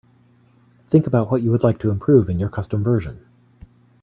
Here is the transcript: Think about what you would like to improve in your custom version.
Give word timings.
Think 0.89 1.05
about 1.05 1.29
what 1.29 1.43
you 1.43 1.51
would 1.51 1.61
like 1.63 1.77
to 1.81 1.91
improve 1.91 2.27
in 2.27 2.39
your 2.39 2.49
custom 2.49 2.83
version. 2.83 3.23